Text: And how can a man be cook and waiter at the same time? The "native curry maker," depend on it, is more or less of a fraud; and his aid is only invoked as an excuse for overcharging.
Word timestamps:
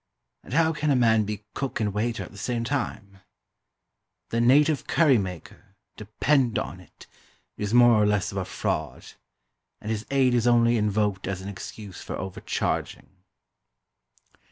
And 0.43 0.53
how 0.55 0.73
can 0.73 0.89
a 0.89 0.95
man 0.95 1.25
be 1.25 1.43
cook 1.53 1.79
and 1.79 1.93
waiter 1.93 2.23
at 2.23 2.31
the 2.31 2.37
same 2.39 2.63
time? 2.63 3.19
The 4.29 4.41
"native 4.41 4.87
curry 4.87 5.19
maker," 5.19 5.75
depend 5.95 6.57
on 6.57 6.79
it, 6.79 7.05
is 7.55 7.71
more 7.71 8.01
or 8.01 8.07
less 8.07 8.31
of 8.31 8.39
a 8.39 8.45
fraud; 8.45 9.13
and 9.79 9.91
his 9.91 10.07
aid 10.09 10.33
is 10.33 10.47
only 10.47 10.75
invoked 10.75 11.27
as 11.27 11.41
an 11.41 11.49
excuse 11.49 12.01
for 12.01 12.15
overcharging. 12.17 13.09